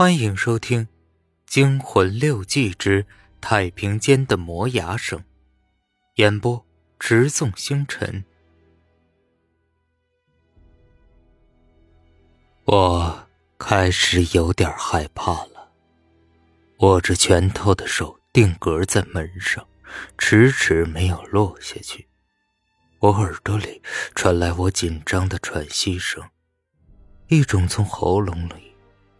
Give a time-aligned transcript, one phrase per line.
[0.00, 0.84] 欢迎收听
[1.44, 3.04] 《惊魂六记之
[3.38, 5.18] 太平间的磨牙声》，
[6.14, 6.64] 演播：
[6.98, 8.24] 直纵星辰。
[12.64, 15.70] 我开始有点害怕了，
[16.78, 19.68] 握着拳头的手定格在门上，
[20.16, 22.08] 迟迟没有落下去。
[23.00, 23.82] 我耳朵里
[24.14, 26.26] 传来我紧张的喘息声，
[27.28, 28.69] 一种从喉咙里。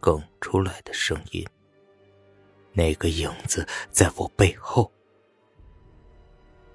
[0.01, 1.47] 哽出来的声音。
[2.73, 4.91] 那个影子在我背后，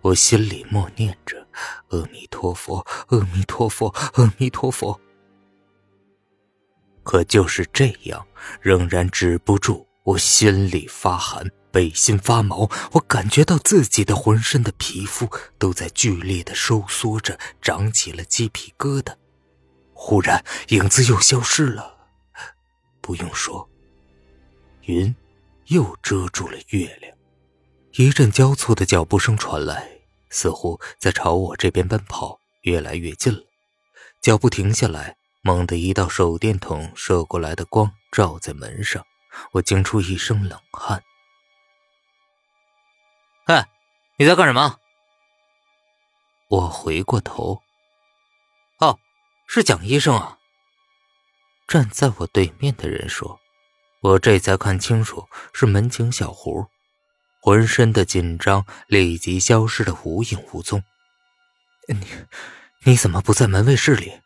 [0.02, 1.48] 我心里默念着
[1.90, 5.00] “阿弥陀佛，阿弥陀佛，阿弥陀佛”。
[7.04, 8.28] 可就是这样，
[8.62, 12.70] 仍然止不住我心里发寒，背心发毛。
[12.92, 19.14] 我感觉到自己的浑身的皮肤都在剧烈的收缩着，长起了鸡皮疙瘩。
[19.94, 21.95] 忽然，影子又消失了。
[23.06, 23.70] 不用说，
[24.86, 25.16] 云
[25.68, 27.16] 又遮住了月亮。
[27.92, 33.44] 一阵交错的脚步声传来，似乎在朝我这边奔跑，越来越近了。
[34.22, 39.06] 脚步停下来，猛地一道手电筒射过来的光照在门上，
[39.52, 41.04] 我惊出一身冷汗。
[43.46, 43.70] 哎，
[44.18, 44.80] 你在干什么？
[46.48, 47.62] 我回过头，
[48.80, 48.98] 哦，
[49.46, 50.40] 是蒋医生啊。
[51.68, 53.40] 站在我对面的人说
[54.02, 56.68] ：“我这才看清楚，是门警小胡，
[57.42, 60.84] 浑身的紧张立即消失的无影无踪。
[61.88, 62.08] 你，
[62.84, 64.20] 你怎么不在门卫室里？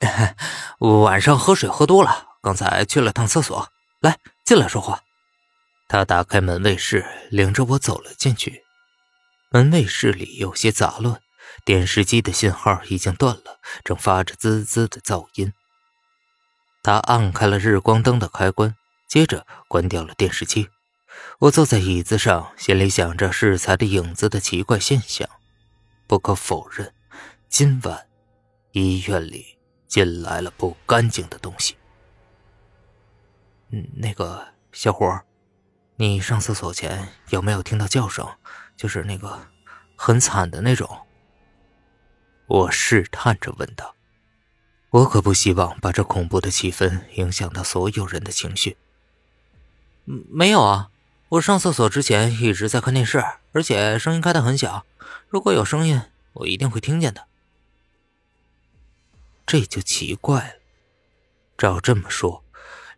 [0.78, 3.68] 晚上喝水喝多了，刚才去了趟厕所。
[4.00, 5.00] 来，进来说话。”
[5.88, 8.62] 他打开门卫室，领着我走了进去。
[9.50, 11.20] 门卫室里有些杂乱，
[11.64, 15.52] 电视机的信号已经断了，正发着滋滋的噪音。
[16.84, 18.76] 他按开了日光灯的开关，
[19.08, 20.68] 接着关掉了电视机。
[21.38, 25.26] 我坐在椅子上，心里想着适才的影子的奇怪现象。
[26.06, 26.92] 不可否认，
[27.48, 28.06] 今晚
[28.72, 29.56] 医院里
[29.88, 31.74] 进来了不干净的东西。
[33.94, 35.22] 那个小伙，
[35.96, 38.28] 你上厕所前有没有听到叫声？
[38.76, 39.40] 就是那个
[39.96, 41.06] 很惨的那种。
[42.46, 43.94] 我试探着问道。
[44.94, 48.76] 我可不希望把这恐怖的气氛影响到所有人的情绪。
[50.04, 50.90] 没有啊，
[51.30, 54.86] 我上厕所之前一直在看电视，而且声音开得很小。
[55.28, 56.00] 如果有声音，
[56.34, 57.26] 我一定会听见的。
[59.44, 60.54] 这就奇怪了。
[61.58, 62.44] 照这么说，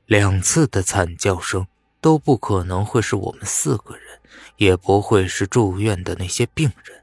[0.05, 1.67] 两次的惨叫声
[2.03, 4.21] 都不可能会是我们四个人，
[4.57, 7.03] 也不会是住院的那些病人。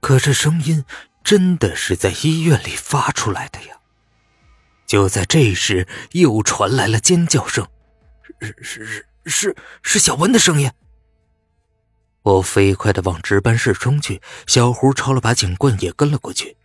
[0.00, 0.84] 可这声音
[1.24, 3.78] 真的是在医院里发出来的呀！
[4.92, 7.66] 就在这时，又传来了尖叫声，
[8.42, 10.70] 是是是是是小文的声音。
[12.20, 16.58] 我飞快的往值班室冲去，小胡抄了把警棍也跟了过去，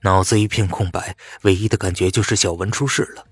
[0.00, 3.26] 脑子一片空白，唯一的感觉就是小文出事了，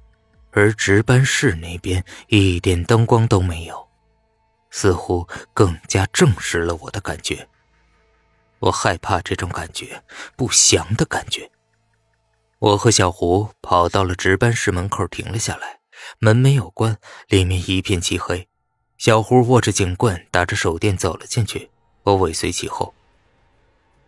[0.50, 3.88] 而值班室那边一点灯光都没有，
[4.69, 7.49] 似乎更加证实了我的感觉。
[8.59, 10.03] 我害怕这种感觉，
[10.37, 11.50] 不祥的感觉。
[12.64, 15.80] 我和小胡跑到了值班室门口，停了下来。
[16.19, 16.97] 门没有关，
[17.28, 18.48] 里面一片漆黑。
[18.97, 21.70] 小胡握着警棍，打着手电走了进去，
[22.04, 22.94] 我尾随其后。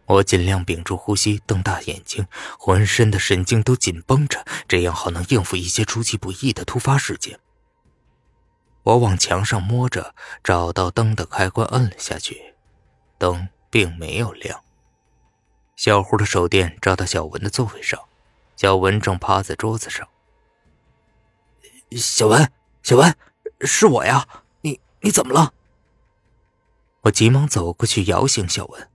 [0.07, 2.27] 我尽量屏住呼吸，瞪大眼睛，
[2.59, 7.39] 浑身的神经都紧绷着，这样好能应付一些出其不意的突发事件。
[8.85, 12.55] 我往墙上摸着，找到灯的开关，摁了下去，
[13.19, 14.59] 灯并没有亮。
[15.77, 18.01] 小胡的手电照到小文的座位上。
[18.57, 20.09] 小文正趴在桌子上。
[21.93, 22.51] 小文，
[22.83, 23.17] 小文，
[23.61, 24.27] 是我呀！
[24.63, 25.53] 你你怎么了？
[27.03, 28.91] 我急忙走过去摇醒小文。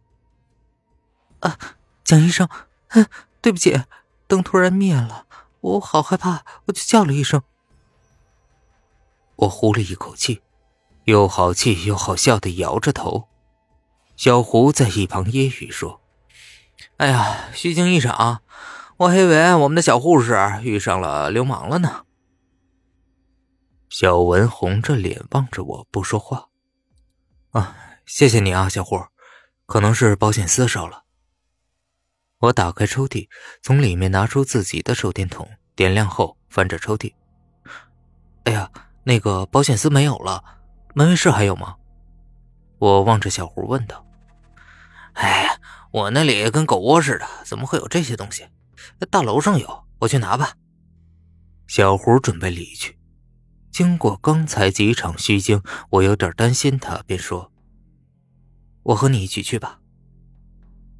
[1.39, 1.57] 啊，
[2.03, 2.49] 蒋医生，
[2.89, 3.07] 嗯，
[3.39, 3.83] 对不起，
[4.27, 5.25] 灯突然灭了，
[5.61, 7.41] 我好害怕，我就叫了一声。
[9.37, 10.41] 我呼了一口气，
[11.05, 13.27] 又好气又好笑的摇着头。
[14.17, 16.01] 小胡在一旁揶揄说
[16.97, 18.41] ：“哎呀，虚惊一场。”
[19.01, 22.05] 我还以为我们的小护士遇上了流氓了呢。
[23.89, 26.49] 小文红着脸望着我，不说话。
[27.49, 27.75] 啊，
[28.05, 29.03] 谢谢你啊，小胡，
[29.65, 31.05] 可能是保险丝烧了。
[32.41, 33.27] 我打开抽屉，
[33.63, 37.11] 从里面拿出自己的手电筒，点亮后翻着抽屉。
[38.43, 38.69] 哎呀，
[39.03, 40.43] 那个保险丝没有了，
[40.93, 41.75] 门卫室还有吗？
[42.77, 44.05] 我望着小胡问道。
[45.13, 45.59] 哎呀，
[45.91, 48.45] 我那里跟狗窝似的，怎么会有这些东西？
[49.09, 50.53] 大楼上有，我去拿吧。
[51.67, 52.97] 小胡准备离去，
[53.71, 57.51] 经过刚才几场虚惊，我有点担心他，便说
[58.83, 59.79] ：“我和你一起去吧。”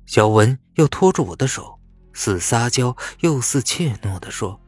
[0.05, 1.79] 小文又拖住我的手，
[2.13, 4.59] 似撒娇又似怯懦的说：“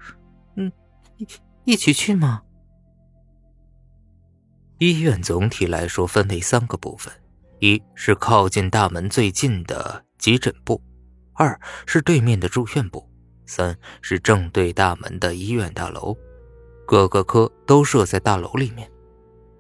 [0.56, 0.71] 嗯，
[1.18, 1.27] 一
[1.66, 2.44] 一起去吗？”
[4.80, 7.13] 医院总体来说分为三个部分：
[7.59, 10.81] 一是靠近大门最近的急诊部，
[11.35, 13.09] 二是对面的住院部，
[13.45, 16.15] 三是正对大门的医院大楼。
[16.85, 18.89] 各个科都设在大楼里面。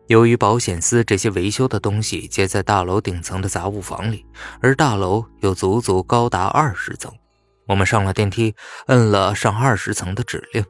[0.07, 4.25] 由于保险丝这些维修的东西接在大楼顶层的杂物房里，
[4.61, 7.11] 而大楼又足足高达二十层。
[7.65, 8.53] 我们上了电梯，
[8.87, 10.65] 摁了上二十层的指令，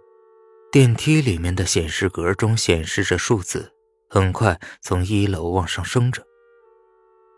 [0.71, 3.73] 电梯里面的显示格中显示着数字，
[4.07, 6.23] 很快从一楼往上升着。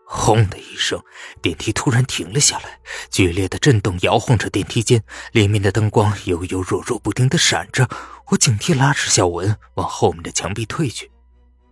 [0.08, 1.02] 轰的一声，
[1.42, 2.78] 电梯突然停了下来，
[3.10, 7.88] 剧烈的震动摇晃着电梯间，里面的灯光悠悠弱弱不停的闪着。
[8.28, 11.10] 我警惕拉着小文往后面的墙壁退去。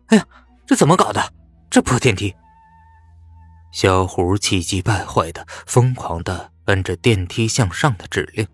[0.08, 0.26] 哎呀，
[0.66, 1.32] 这怎么搞的？
[1.70, 2.34] 这破电梯！
[3.72, 8.46] 小胡气急败坏的疯狂的摁着电梯向上的指令，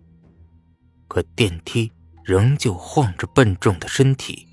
[1.07, 1.91] 可电梯
[2.23, 4.47] 仍旧晃着笨重的身体，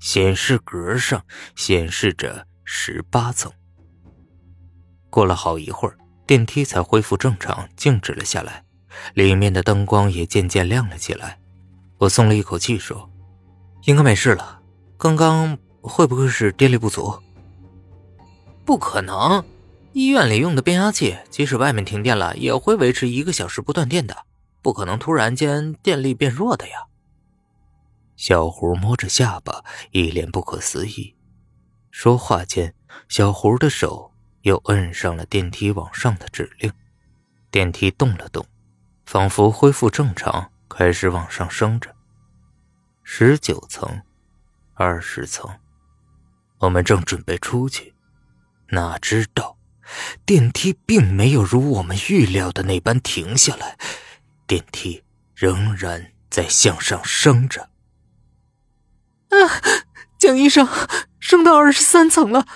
[0.00, 1.24] 显示格上
[1.54, 3.50] 显示着十八层。
[5.16, 5.96] 过了好一会儿，
[6.26, 8.62] 电梯才恢复正常，静止了下来，
[9.14, 11.38] 里面的灯光也渐渐亮了起来。
[11.96, 13.10] 我松了一口气，说
[13.86, 14.60] ：“应该没事了。
[14.98, 17.18] 刚刚会不会是电力不足？
[18.66, 19.42] 不可能，
[19.94, 24.14] 医院里用的变压器，即使外面停电了，也会维持一个小时不断电的，
[24.60, 26.74] 不可能突然间电力变弱的呀。”
[28.16, 31.16] 小胡摸着下巴，一脸不可思议。
[31.90, 32.74] 说话间，
[33.08, 34.12] 小胡的手。
[34.46, 36.72] 又摁上了电梯往上的指令，
[37.50, 38.46] 电梯动了动，
[39.04, 41.92] 仿佛恢复正常，开始往上升着。
[43.02, 44.02] 十九层，
[44.74, 45.50] 二十层，
[46.58, 47.92] 我们正准备出去，
[48.68, 49.58] 哪知道
[50.24, 53.76] 电梯并没有如我们预料的那般停下来，
[54.46, 55.02] 电梯
[55.34, 57.70] 仍然在向上升着。
[59.30, 59.60] 啊，
[60.16, 60.68] 蒋医生，
[61.18, 62.46] 升到二十三层了。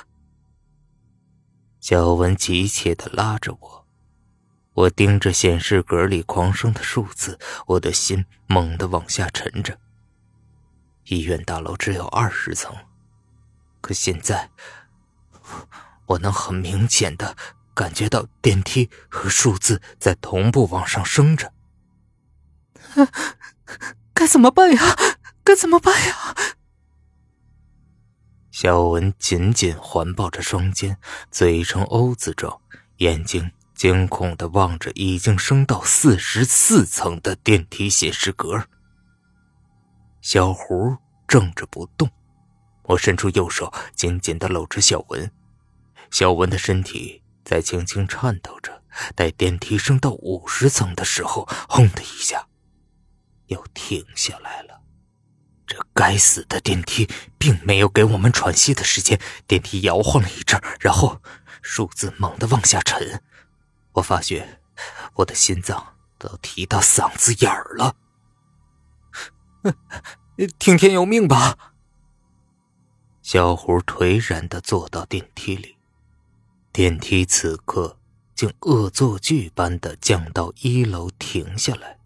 [1.90, 3.84] 小文急切的拉着我，
[4.75, 9.76] 我盯着显示格里狂升的数字，我的心猛地往下沉着。
[11.06, 12.72] 医院大楼只有二十层，
[13.81, 14.50] 可现在
[16.06, 17.37] 我能很明显的
[17.75, 21.52] 感觉到电梯和数字在同步往上升着。
[24.14, 24.96] 该怎么办呀？
[25.42, 26.37] 该怎么办呀？
[28.62, 30.98] 小文紧紧环抱着双肩，
[31.30, 32.60] 嘴呈 O 字状，
[32.98, 38.66] 眼睛惊恐的望着已经升到四十四层的电梯显示格。
[40.20, 40.94] 小胡
[41.26, 42.10] 怔着不动，
[42.82, 45.32] 我伸出右手，紧紧的搂着小文。
[46.10, 48.82] 小文的身体在轻轻颤抖着。
[49.14, 52.46] 待电梯升到五十层的时候，轰的一下，
[53.46, 54.79] 又停下来了。
[55.70, 57.08] 这该死的电梯
[57.38, 61.22] 并没有给我们喘息的时间，电梯摇晃了一阵，然后
[61.62, 63.22] 数字猛地往下沉。
[63.93, 64.58] 我发觉
[65.14, 67.94] 我的心脏都提到嗓子眼儿了。
[70.59, 71.75] 听天由命吧。
[73.23, 75.76] 小胡颓然的坐到电梯里，
[76.73, 77.97] 电梯此刻
[78.35, 82.00] 竟恶作剧般的降到一楼，停下来。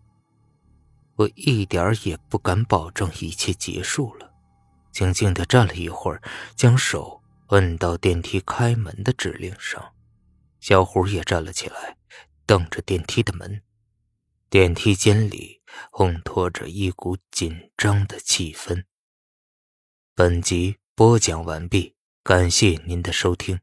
[1.17, 4.33] 我一点也不敢保证一切结束了，
[4.93, 6.21] 静静的站了一会儿，
[6.57, 9.93] 将手摁到电梯开门的指令上。
[10.61, 11.97] 小胡也站了起来，
[12.47, 13.63] 瞪着电梯的门。
[14.49, 18.85] 电梯间里烘托着一股紧张的气氛。
[20.15, 23.61] 本集播讲完毕，感谢您的收听。